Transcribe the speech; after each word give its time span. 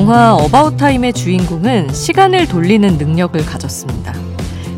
영화 0.00 0.34
어바웃 0.34 0.78
타임의 0.78 1.12
주인공은 1.12 1.92
시간을 1.92 2.48
돌리는 2.48 2.96
능력을 2.96 3.38
가졌습니다. 3.44 4.14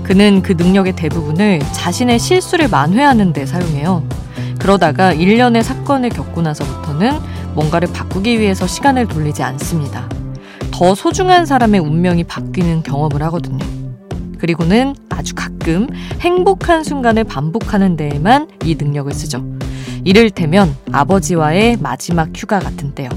그는 0.02 0.42
그 0.42 0.50
능력의 0.50 0.96
대부분을 0.96 1.60
자신의 1.60 2.18
실수를 2.18 2.66
만회하는 2.66 3.32
데 3.32 3.46
사용해요. 3.46 4.02
그러다가 4.58 5.12
일련의 5.12 5.62
사건을 5.62 6.08
겪고 6.08 6.42
나서부터는 6.42 7.20
뭔가를 7.54 7.92
바꾸기 7.92 8.40
위해서 8.40 8.66
시간을 8.66 9.06
돌리지 9.06 9.44
않습니다. 9.44 10.08
더 10.72 10.96
소중한 10.96 11.46
사람의 11.46 11.78
운명이 11.78 12.24
바뀌는 12.24 12.82
경험을 12.82 13.22
하거든요. 13.22 13.64
그리고는 14.38 14.96
아주 15.08 15.36
가끔 15.36 15.86
행복한 16.18 16.82
순간을 16.82 17.22
반복하는 17.22 17.96
데에만 17.96 18.48
이 18.64 18.74
능력을 18.74 19.12
쓰죠. 19.14 19.44
이를테면 20.02 20.74
아버지와의 20.90 21.76
마지막 21.80 22.30
휴가 22.34 22.58
같은 22.58 22.92
때요. 22.96 23.08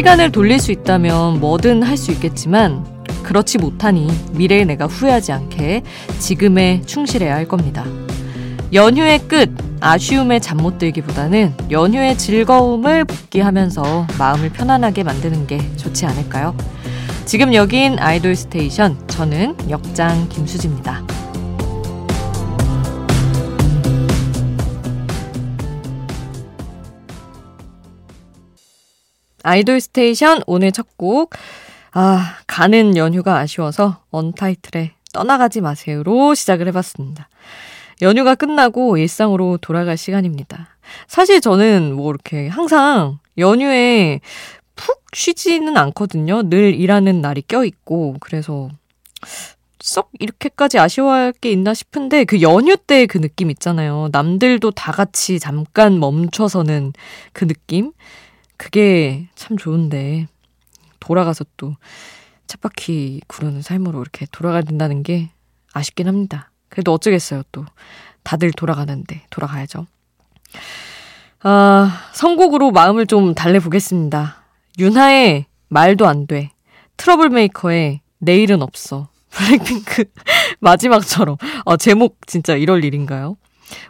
시간을 0.00 0.32
돌릴 0.32 0.58
수 0.58 0.72
있다면 0.72 1.40
뭐든 1.40 1.82
할 1.82 1.98
수 1.98 2.10
있겠지만 2.12 2.86
그렇지 3.22 3.58
못하니 3.58 4.08
미래의 4.32 4.64
내가 4.64 4.86
후회하지 4.86 5.32
않게 5.32 5.82
지금에 6.18 6.80
충실해야 6.86 7.34
할 7.34 7.46
겁니다. 7.46 7.84
연휴의 8.72 9.18
끝, 9.28 9.50
아쉬움에 9.80 10.38
잠 10.38 10.56
못 10.56 10.78
들기보다는 10.78 11.52
연휴의 11.70 12.16
즐거움을 12.16 13.04
복귀하면서 13.04 14.06
마음을 14.18 14.48
편안하게 14.48 15.02
만드는 15.02 15.46
게 15.46 15.58
좋지 15.76 16.06
않을까요? 16.06 16.56
지금 17.26 17.52
여긴 17.52 17.98
아이돌 17.98 18.36
스테이션, 18.36 19.06
저는 19.08 19.54
역장 19.68 20.30
김수지입니다. 20.30 21.02
아이돌 29.42 29.80
스테이션 29.80 30.42
오늘 30.46 30.72
첫 30.72 30.96
곡. 30.96 31.30
아, 31.92 32.36
가는 32.46 32.96
연휴가 32.96 33.38
아쉬워서 33.38 34.02
언타이틀에 34.10 34.92
떠나가지 35.12 35.60
마세요로 35.60 36.34
시작을 36.34 36.68
해봤습니다. 36.68 37.28
연휴가 38.02 38.34
끝나고 38.34 38.96
일상으로 38.96 39.58
돌아갈 39.58 39.96
시간입니다. 39.96 40.68
사실 41.08 41.40
저는 41.40 41.94
뭐 41.94 42.10
이렇게 42.10 42.48
항상 42.48 43.18
연휴에 43.38 44.20
푹 44.76 45.02
쉬지는 45.12 45.76
않거든요. 45.76 46.48
늘 46.48 46.74
일하는 46.74 47.20
날이 47.20 47.42
껴있고, 47.42 48.16
그래서 48.20 48.70
썩 49.80 50.10
이렇게까지 50.18 50.78
아쉬워할 50.78 51.32
게 51.32 51.50
있나 51.50 51.74
싶은데 51.74 52.24
그 52.24 52.40
연휴 52.42 52.76
때 52.76 53.06
그 53.06 53.20
느낌 53.20 53.50
있잖아요. 53.50 54.08
남들도 54.12 54.70
다 54.72 54.92
같이 54.92 55.38
잠깐 55.38 55.98
멈춰서는 55.98 56.92
그 57.32 57.46
느낌? 57.46 57.92
그게 58.60 59.26
참 59.34 59.56
좋은데 59.56 60.26
돌아가서 61.00 61.46
또 61.56 61.76
쳇바퀴 62.46 63.22
구르는 63.26 63.62
삶으로 63.62 64.02
이렇게 64.02 64.26
돌아가야 64.30 64.60
된다는 64.60 65.02
게 65.02 65.30
아쉽긴 65.72 66.06
합니다. 66.08 66.50
그래도 66.68 66.92
어쩌겠어요, 66.92 67.42
또. 67.52 67.64
다들 68.22 68.52
돌아가는데 68.52 69.22
돌아가야죠. 69.30 69.86
아, 71.42 72.02
선곡으로 72.12 72.70
마음을 72.70 73.06
좀 73.06 73.34
달래보겠습니다. 73.34 74.44
윤하의 74.78 75.46
말도 75.68 76.06
안 76.06 76.26
돼. 76.26 76.50
트러블 76.98 77.30
메이커의 77.30 78.02
내일은 78.18 78.60
없어. 78.60 79.08
블랙핑크 79.30 80.04
마지막처럼. 80.58 81.38
아, 81.64 81.78
제목 81.78 82.18
진짜 82.26 82.56
이럴 82.56 82.84
일인가요? 82.84 83.38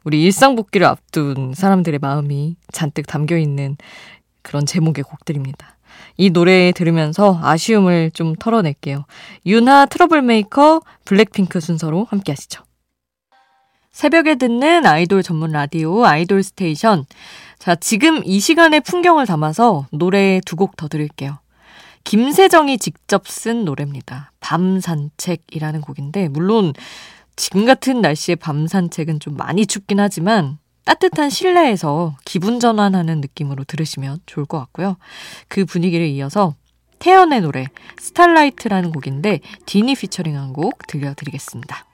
우리 0.05 0.23
일상 0.23 0.55
복귀를 0.55 0.87
앞둔 0.87 1.55
사람들의 1.55 1.99
마음이 1.99 2.55
잔뜩 2.71 3.09
담겨 3.09 3.37
있는 3.37 3.77
그런 4.43 4.67
제목의 4.67 5.05
곡들입니다. 5.05 5.77
이 6.17 6.31
노래 6.31 6.73
들으면서 6.73 7.39
아쉬움을 7.43 8.11
좀 8.13 8.35
털어낼게요. 8.35 9.05
윤하 9.47 9.87
트러블메이커 9.87 10.83
블랙핑크 11.05 11.61
순서로 11.61 12.07
함께 12.11 12.33
하시죠. 12.33 12.63
새벽에 13.93 14.37
듣는 14.37 14.87
아이돌 14.87 15.23
전문 15.23 15.53
라디오 15.53 16.05
아이돌 16.05 16.43
스테이션. 16.43 17.05
자, 17.59 17.75
지금 17.75 18.23
이 18.25 18.41
시간의 18.41 18.81
풍경을 18.81 19.27
담아서 19.27 19.87
노래 19.93 20.41
두 20.47 20.57
곡 20.57 20.77
더 20.77 20.89
들을게요. 20.89 21.39
김세정이 22.05 22.79
직접 22.79 23.29
쓴 23.29 23.65
노래입니다. 23.65 24.33
밤 24.41 24.81
산책이라는 24.81 25.83
곡인데, 25.83 26.29
물론 26.29 26.73
지금 27.37 27.67
같은 27.67 28.01
날씨에 28.01 28.37
밤 28.37 28.67
산책은 28.67 29.21
좀 29.21 29.37
많이 29.37 29.67
춥긴 29.67 30.01
하지만 30.01 30.59
따뜻한 30.91 31.31
실내에서 31.31 32.17
기분 32.25 32.59
전환하는 32.59 33.21
느낌으로 33.21 33.63
들으시면 33.63 34.19
좋을 34.27 34.45
것 34.45 34.59
같고요. 34.59 34.97
그 35.47 35.65
분위기를 35.65 36.05
이어서 36.09 36.57
태연의 36.99 37.43
노래 37.43 37.67
Starlight라는 37.97 38.91
곡인데 38.91 39.39
딘이 39.67 39.95
피처링한 39.95 40.53
곡 40.53 40.85
들려드리겠습니다. 40.89 41.87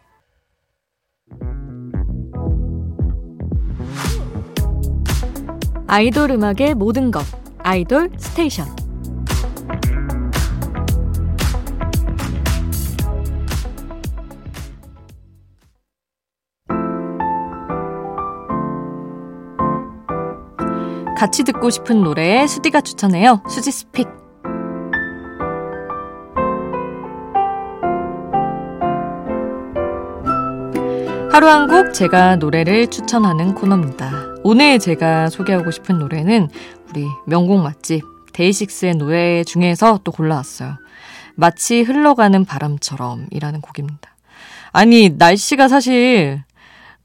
아이돌 5.86 6.30
음악의 6.30 6.74
모든 6.74 7.10
것 7.10 7.22
아이돌 7.58 8.12
스테이션 8.16 8.85
같이 21.16 21.44
듣고 21.44 21.70
싶은 21.70 22.02
노래 22.02 22.46
수디가 22.46 22.82
추천해요. 22.82 23.42
수지 23.48 23.70
스픽. 23.70 24.06
하루 31.32 31.48
한 31.48 31.66
곡 31.68 31.92
제가 31.92 32.36
노래를 32.36 32.86
추천하는 32.88 33.54
코너입니다. 33.54 34.36
오늘 34.42 34.78
제가 34.78 35.28
소개하고 35.28 35.70
싶은 35.70 35.98
노래는 35.98 36.48
우리 36.88 37.06
명곡 37.26 37.62
맛집 37.62 38.04
데이식스의 38.32 38.94
노래 38.96 39.44
중에서 39.44 40.00
또 40.04 40.12
골라왔어요. 40.12 40.76
마치 41.34 41.82
흘러가는 41.82 42.44
바람처럼 42.44 43.26
이라는 43.30 43.60
곡입니다. 43.60 44.16
아니, 44.72 45.10
날씨가 45.10 45.68
사실 45.68 46.42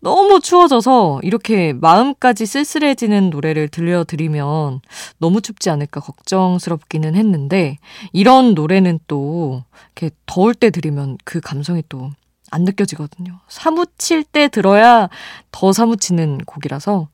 너무 0.02 0.42
추워져서 0.42 1.22
이렇게 1.24 1.74
마음까지 1.74 2.46
쓸쓸해지는 2.46 3.30
노래를 3.30 3.68
들려드리면 3.70 4.82
너무 5.20 5.42
춥지 5.42 5.70
않을까 5.70 6.00
걱정스럽기는 6.02 7.16
했는데 7.16 7.78
이런 8.12 8.54
노래는 8.54 9.00
또 9.08 9.64
이렇게 9.96 10.14
더울 10.26 10.56
때 10.56 10.70
들으면 10.72 11.18
그 11.24 11.40
감성이 11.40 11.84
또 11.88 12.12
안 12.52 12.66
느껴지거든요. 12.66 13.40
사무칠 13.48 14.24
때 14.24 14.50
들어야 14.50 15.10
더 15.52 15.72
사무치는 15.72 16.40
곡이라서 16.40 17.08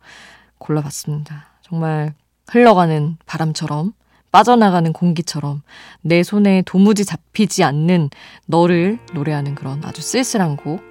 골라봤습니다. 0.58 1.46
정말 1.62 2.14
흘러가는 2.50 3.18
바람처럼 3.26 3.94
빠져나가는 4.32 4.92
공기처럼 4.92 5.62
내 6.02 6.24
손에 6.24 6.64
도무지 6.66 7.06
잡히지 7.06 7.64
않는 7.64 8.10
너를 8.46 9.00
노래하는 9.14 9.56
그런 9.56 9.84
아주 9.86 10.02
쓸쓸한 10.02 10.58
곡 10.58 10.82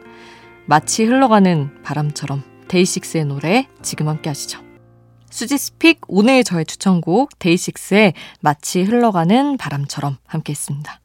마치 0.69 1.05
흘러가는 1.05 1.71
바람처럼 1.85 2.43
데이식스의 2.69 3.25
노래 3.27 3.69
지금 3.83 4.09
함께 4.09 4.31
하시죠. 4.31 4.61
수지's 5.31 5.59
pick 5.59 6.01
오늘 6.09 6.43
저의 6.43 6.65
추천곡 6.67 7.39
데이식스의 7.39 8.15
마치 8.41 8.83
흘러가는 8.83 9.57
바람처럼 9.57 10.17
함께 10.27 10.53
했습니다. 10.53 11.01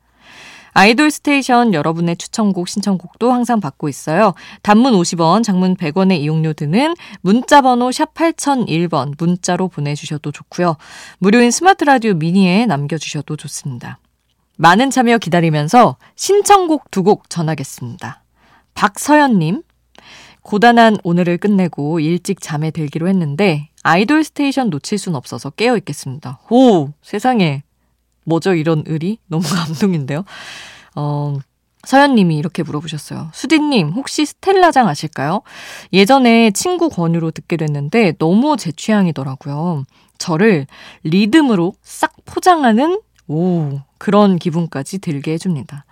아이돌 0.74 1.12
스테이션 1.12 1.74
여러분의 1.74 2.16
추천곡 2.16 2.70
신청곡도 2.70 3.32
항상 3.32 3.60
받고 3.60 3.90
있어요. 3.90 4.34
단문 4.64 4.94
50원, 4.94 5.44
장문 5.44 5.76
100원의 5.76 6.22
이용료 6.22 6.54
드는 6.54 6.96
문자 7.20 7.62
번호 7.62 7.92
샵 7.92 8.14
8001번 8.14 9.14
문자로 9.18 9.68
보내주셔도 9.68 10.32
좋고요. 10.32 10.78
무료인 11.20 11.52
스마트 11.52 11.84
라디오 11.84 12.14
미니에 12.14 12.66
남겨주셔도 12.66 13.36
좋습니다. 13.36 14.00
많은 14.58 14.90
참여 14.92 15.18
기다리면서 15.18 15.98
신청곡 16.16 16.90
두 16.90 17.04
곡 17.04 17.30
전하겠습니다. 17.30 18.21
박서연님, 18.74 19.64
고단한 20.42 20.98
오늘을 21.04 21.38
끝내고 21.38 22.00
일찍 22.00 22.42
잠에 22.42 22.72
들기로 22.72 23.08
했는데 23.08 23.70
아이돌 23.84 24.24
스테이션 24.24 24.70
놓칠 24.70 24.98
순 24.98 25.16
없어서 25.16 25.50
깨어 25.52 25.78
있겠습니다. 25.78 26.40
오, 26.50 26.90
세상에. 27.02 27.64
뭐죠, 28.26 28.54
이런 28.54 28.84
의리? 28.86 29.18
너무 29.28 29.44
감동인데요. 29.48 30.24
어, 30.96 31.38
서연님이 31.84 32.38
이렇게 32.38 32.64
물어보셨어요. 32.64 33.30
수디님, 33.34 33.90
혹시 33.90 34.26
스텔라장 34.26 34.88
아실까요? 34.88 35.42
예전에 35.94 36.52
친구 36.52 36.90
권유로 36.90 37.32
듣게 37.32 37.58
됐는데 37.58 38.14
너무 38.20 38.56
제 38.58 38.72
취향이더라고요. 38.72 39.86
저를 40.20 40.68
리듬으로 41.04 41.74
싹 41.82 42.14
포장하는 42.26 43.02
오, 43.32 43.80
그런 43.98 44.38
기분까지 44.38 45.00
들게 45.00 45.32
해줍니다. 45.34 45.86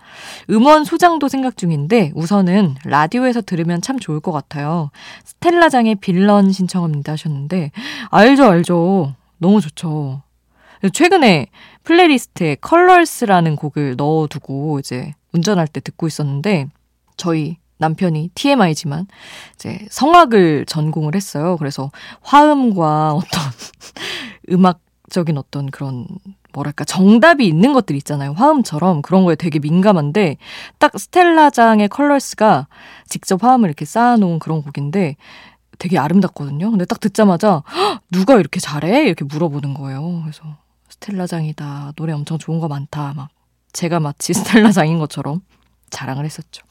음원 0.50 0.84
소장도 0.84 1.28
생각 1.28 1.56
중인데 1.56 2.12
우선은 2.14 2.74
라디오에서 2.84 3.40
들으면 3.40 3.80
참 3.80 3.98
좋을 3.98 4.20
것 4.20 4.30
같아요. 4.30 4.90
스텔라장의 5.24 5.94
빌런 5.96 6.52
신청합니다 6.52 7.12
하셨는데 7.12 7.70
알죠 8.10 8.44
알죠. 8.44 9.14
너무 9.38 9.62
좋죠. 9.62 10.22
최근에 10.92 11.46
playlist에 11.84 12.56
Colors라는 12.60 13.56
곡을 13.56 13.96
넣어두고 13.96 14.78
이제 14.80 15.14
운전할 15.32 15.66
때 15.66 15.80
듣고 15.80 16.06
있었는데 16.06 16.66
저희 17.16 17.56
남편이 17.78 18.32
TMI지만 18.34 19.06
이제 19.54 19.86
성악을 19.90 20.66
전공을 20.66 21.14
했어요. 21.14 21.56
그래서 21.56 21.90
화음과 22.20 23.14
어떤 23.14 23.42
음악적인 24.52 25.38
어떤 25.38 25.70
그런 25.70 26.06
뭐랄까 26.52 26.84
정답이 26.84 27.46
있는 27.46 27.72
것들 27.72 27.96
있잖아요. 27.96 28.32
화음처럼 28.32 29.02
그런 29.02 29.24
거에 29.24 29.34
되게 29.34 29.58
민감한데 29.58 30.36
딱 30.78 30.98
스텔라장의 30.98 31.88
컬러스가 31.88 32.66
직접 33.08 33.42
화음을 33.42 33.68
이렇게 33.68 33.84
쌓아놓은 33.84 34.38
그런 34.38 34.62
곡인데 34.62 35.16
되게 35.78 35.98
아름답거든요. 35.98 36.70
근데 36.70 36.84
딱 36.84 37.00
듣자마자 37.00 37.62
누가 38.10 38.38
이렇게 38.38 38.60
잘해? 38.60 39.06
이렇게 39.06 39.24
물어보는 39.24 39.74
거예요. 39.74 40.20
그래서 40.22 40.42
스텔라장이다. 40.88 41.92
노래 41.96 42.12
엄청 42.12 42.38
좋은 42.38 42.60
거 42.60 42.68
많다. 42.68 43.14
막 43.16 43.30
제가 43.72 44.00
마치 44.00 44.32
스텔라장인 44.34 44.98
것처럼 44.98 45.40
자랑을 45.88 46.24
했었죠. 46.24 46.62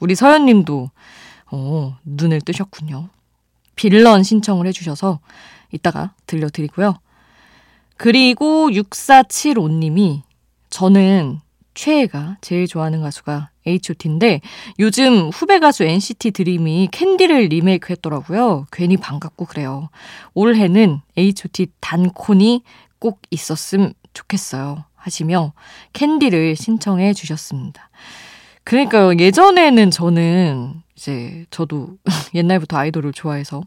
우리 0.00 0.14
서연님도 0.14 0.90
어, 1.52 1.96
눈을 2.04 2.40
뜨셨군요. 2.40 3.10
빌런 3.76 4.22
신청을 4.22 4.66
해주셔서 4.66 5.20
이따가 5.72 6.14
들려드리고요. 6.26 6.98
그리고 7.96 8.68
6475님이 8.70 10.22
저는 10.70 11.40
최애가 11.74 12.38
제일 12.40 12.66
좋아하는 12.66 13.00
가수가 13.02 13.50
H.O.T인데 13.66 14.40
요즘 14.78 15.28
후배 15.28 15.58
가수 15.58 15.84
NCT 15.84 16.32
드림이 16.32 16.88
캔디를 16.92 17.46
리메이크 17.46 17.92
했더라고요. 17.92 18.66
괜히 18.72 18.96
반갑고 18.96 19.46
그래요. 19.46 19.88
올해는 20.34 21.00
H.O.T 21.16 21.68
단콘이 21.80 22.62
꼭 22.98 23.20
있었음 23.30 23.92
좋겠어요. 24.12 24.84
하시며 24.94 25.52
캔디를 25.92 26.56
신청해 26.56 27.12
주셨습니다. 27.12 27.90
그러니까 28.64 29.18
예전에는 29.18 29.90
저는 29.90 30.82
이제 30.96 31.44
저도 31.50 31.98
옛날부터 32.34 32.78
아이돌을 32.78 33.12
좋아해서 33.12 33.62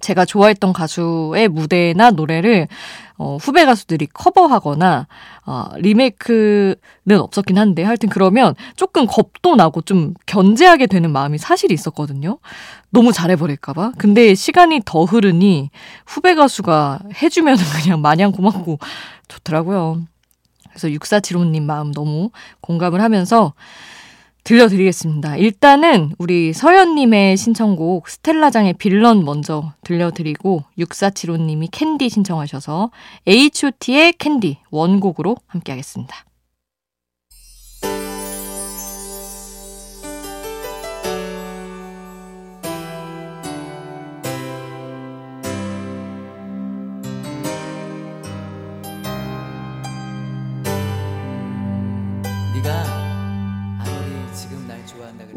제가 0.00 0.24
좋아했던 0.24 0.72
가수의 0.72 1.48
무대나 1.48 2.10
노래를 2.10 2.68
어, 3.22 3.36
후배 3.36 3.66
가수들이 3.66 4.06
커버하거나 4.06 5.06
어, 5.44 5.66
리메이크는 5.76 7.20
없었긴 7.20 7.58
한데 7.58 7.82
하여튼 7.82 8.08
그러면 8.08 8.54
조금 8.76 9.06
겁도 9.06 9.56
나고 9.56 9.82
좀 9.82 10.14
견제하게 10.24 10.86
되는 10.86 11.10
마음이 11.10 11.36
사실 11.36 11.70
있었거든요. 11.70 12.38
너무 12.88 13.12
잘해버릴까봐. 13.12 13.92
근데 13.98 14.34
시간이 14.34 14.80
더 14.86 15.04
흐르니 15.04 15.68
후배 16.06 16.34
가수가 16.34 17.00
해주면 17.22 17.58
그냥 17.84 18.00
마냥 18.00 18.32
고맙고 18.32 18.78
좋더라고요. 19.28 20.00
그래서 20.70 20.88
6475님 20.88 21.60
마음 21.64 21.92
너무 21.92 22.30
공감을 22.62 23.02
하면서 23.02 23.52
들려드리겠습니다. 24.44 25.36
일단은 25.36 26.12
우리 26.18 26.52
서연님의 26.52 27.36
신청곡 27.36 28.08
스텔라장의 28.08 28.74
빌런 28.74 29.24
먼저 29.24 29.72
들려드리고 29.84 30.64
6475님이 30.78 31.68
캔디 31.70 32.08
신청하셔서 32.08 32.90
H.O.T의 33.26 34.14
캔디 34.14 34.58
원곡으로 34.70 35.36
함께하겠습니다. 35.46 36.29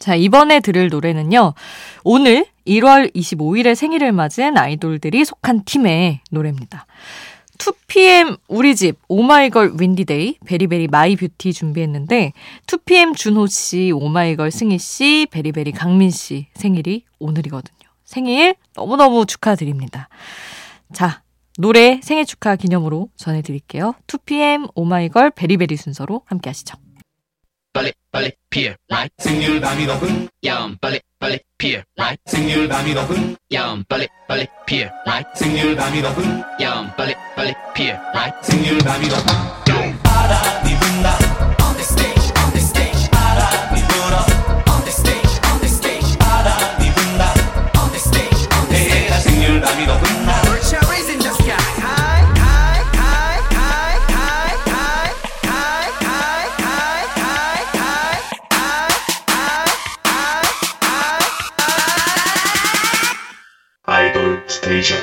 자, 0.00 0.14
이번에 0.14 0.60
들을 0.60 0.88
노래는요. 0.88 1.52
오늘 2.04 2.46
1월 2.66 3.14
25일에 3.14 3.74
생일을 3.74 4.12
맞은 4.12 4.56
아이돌들이 4.56 5.24
속한 5.26 5.64
팀의 5.64 6.20
노래입니다. 6.30 6.86
2PM 7.58 8.38
우리 8.48 8.74
집 8.74 8.96
오마이걸 9.08 9.74
Windy 9.78 10.15
Day 10.15 10.38
베리베리 10.46 10.88
My 10.88 11.16
Beauty 11.16 11.52
준비했는데 11.52 12.32
2PM 12.66 13.14
준호 13.14 13.46
씨, 13.48 13.92
오마이걸 13.94 14.50
승희 14.50 14.78
씨, 14.78 15.26
베리베리 15.30 15.72
강민 15.72 16.10
씨 16.10 16.46
생일이 16.54 17.04
오늘이거든요. 17.18 17.78
생일 18.06 18.54
너무너무 18.74 19.26
축하드립니다. 19.26 20.08
자, 20.94 21.22
노래 21.58 22.00
생일 22.02 22.24
축하 22.24 22.56
기념으로 22.56 23.10
전해 23.16 23.42
드릴게요. 23.42 23.92
2PM 24.06 24.70
오마이걸 24.74 25.32
베리베리 25.32 25.76
순서로 25.76 26.22
함께 26.24 26.48
하시죠. 26.48 26.78
빨리 27.72 27.92
빨리 28.10 28.32
피어 28.50 28.74
라이트 28.88 29.14
생률 29.18 29.60
밤이 29.60 29.86
높은 29.86 30.28
야음 30.44 30.76
빨리 30.80 31.00
빨리 31.18 31.38
피어 31.56 31.80
라이트 31.96 32.20
생률 32.26 32.68
밤이 32.68 32.94
높은 32.94 33.36
야음 33.52 33.84
빨리 33.88 34.08
빨리 34.26 34.46
피어 34.66 34.88
라이트 35.06 35.28
생률 35.34 35.76
밤이 35.76 36.02
높은 36.02 36.42
야음 36.60 36.90
빨리 36.96 37.14
빨리 37.36 37.54
피어 37.74 37.96
라이트 38.12 38.50
생률 38.50 38.78
밤이 38.78 39.06
높은 39.06 39.24
알아 39.24 39.59
스테이션 64.80 64.98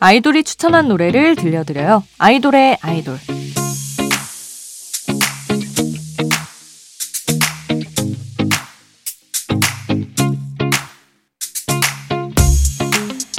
아이돌이 0.00 0.44
추천한 0.44 0.88
노래를 0.88 1.34
들려드려요. 1.34 2.04
아이돌의 2.18 2.78
아이돌. 2.82 3.18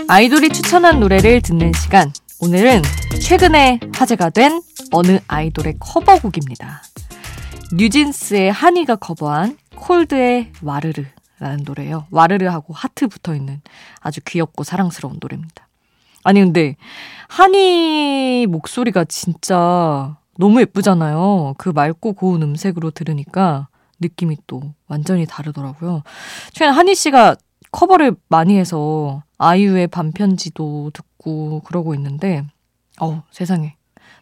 아이돌이 0.08 0.50
추천한 0.50 1.00
노래를 1.00 1.42
듣는 1.42 1.72
시간. 1.74 2.12
오늘은 2.40 2.82
최근에 3.22 3.80
화제가 3.94 4.32
된 4.32 4.62
어느 4.92 5.20
아이돌의 5.28 5.76
커버곡입니다. 5.80 6.82
뉴진스의 7.74 8.52
하니가 8.52 8.96
커버한 8.96 9.58
콜드의 9.76 10.52
와르르라는 10.62 11.64
노래예요. 11.66 12.08
와르르하고 12.12 12.74
하트 12.74 13.08
붙어 13.08 13.36
있는 13.36 13.62
아주 14.00 14.22
귀엽고 14.26 14.64
사랑스러운 14.64 15.18
노래입니다. 15.22 15.68
아니 16.24 16.40
근데 16.40 16.76
하니 17.30 18.48
목소리가 18.48 19.06
진짜 19.06 20.18
너무 20.38 20.60
예쁘잖아요. 20.62 21.56
그 21.58 21.70
맑고 21.70 22.14
고운 22.14 22.42
음색으로 22.42 22.92
들으니까 22.92 23.68
느낌이 24.00 24.38
또 24.48 24.74
완전히 24.88 25.26
다르더라고요. 25.26 26.04
최근 26.52 26.74
하니 26.74 26.96
씨가 26.96 27.36
커버를 27.72 28.16
많이 28.30 28.58
해서 28.58 29.24
아이유의 29.38 29.88
밤편지도 29.88 30.92
듣고 30.94 31.62
그러고 31.62 31.94
있는데, 31.96 32.44
어 33.00 33.24
세상에. 33.32 33.76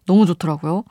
너무 0.05 0.25
좋더라고요. 0.25 0.83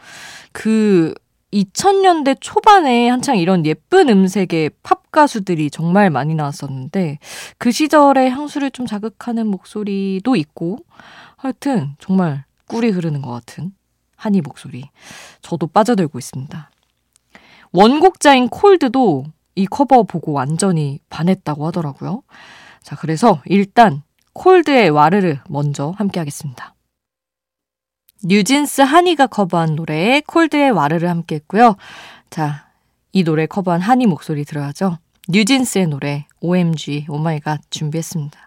그 0.53 1.15
2000년대 1.53 2.39
초반에 2.41 3.09
한창 3.09 3.37
이런 3.37 3.67
예쁜 3.67 4.09
음색의 4.09 4.71
팝 4.83 5.11
가수들이 5.13 5.71
정말 5.71 6.09
많이 6.11 6.35
나왔었는데 6.35 7.19
그 7.59 7.71
시절의 7.71 8.31
향수를 8.31 8.71
좀 8.71 8.87
자극하는 8.87 9.47
목소리도 9.47 10.37
있고 10.37 10.79
하여튼 11.37 11.95
정말 11.99 12.45
꿀이 12.69 12.89
흐르는 12.89 13.21
것 13.21 13.31
같은 13.31 13.73
한이 14.17 14.41
목소리. 14.41 14.89
저도 15.43 15.67
빠져들고 15.67 16.19
있습니다. 16.19 16.71
원곡자인 17.73 18.49
콜드도 18.49 19.25
이 19.55 19.67
커버 19.67 20.05
보고 20.05 20.33
완전히 20.33 21.01
반했다고 21.11 21.67
하더라고요. 21.67 22.23
자, 22.83 22.97
그래서 22.97 23.43
일단 23.47 24.03
콜드의 24.33 24.91
와르르 24.91 25.37
먼저 25.49 25.93
함께 25.97 26.21
하겠습니다. 26.21 26.75
뉴진스 28.25 28.83
하니가 28.83 29.27
커버한 29.27 29.75
노래에 29.75 30.23
콜드의 30.27 30.71
와르르 30.71 31.07
함께 31.07 31.37
했고요. 31.37 31.77
자, 32.31 32.67
이 33.13 33.25
노래 33.25 33.47
커버한 33.47 33.81
하니 33.81 34.07
목소리 34.07 34.45
들어야죠. 34.45 34.99
뉴진스의 35.29 35.89
노래 35.89 36.27
OMG 36.41 37.07
Oh 37.09 37.24
My 37.24 37.38
God 37.38 37.61
준비했습니다. 37.71 38.39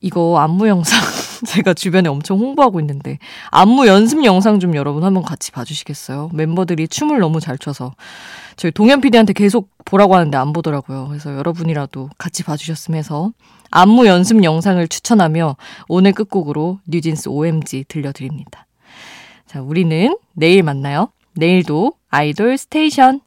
이거 0.00 0.38
안무 0.38 0.68
영상 0.68 1.00
제가 1.46 1.74
주변에 1.74 2.08
엄청 2.08 2.38
홍보하고 2.38 2.78
있는데 2.80 3.18
안무 3.50 3.86
연습 3.86 4.24
영상 4.24 4.60
좀 4.60 4.74
여러분 4.76 5.02
한번 5.02 5.22
같이 5.22 5.50
봐주시겠어요? 5.50 6.30
멤버들이 6.32 6.88
춤을 6.88 7.18
너무 7.18 7.40
잘 7.40 7.58
춰서 7.58 7.94
저희 8.56 8.70
동현 8.70 9.00
PD한테 9.00 9.32
계속 9.32 9.70
보라고 9.84 10.14
하는데 10.14 10.36
안 10.36 10.52
보더라고요. 10.52 11.08
그래서 11.08 11.34
여러분이라도 11.34 12.10
같이 12.18 12.44
봐주셨으면 12.44 12.98
해서 12.98 13.32
안무 13.76 14.06
연습 14.06 14.44
영상을 14.44 14.86
추천하며 14.86 15.56
오늘 15.88 16.12
끝곡으로 16.12 16.78
뉴진스 16.86 17.28
OMG 17.28 17.86
들려드립니다. 17.88 18.68
자, 19.48 19.60
우리는 19.60 20.16
내일 20.32 20.62
만나요. 20.62 21.08
내일도 21.34 21.94
아이돌 22.08 22.56
스테이션 22.56 23.20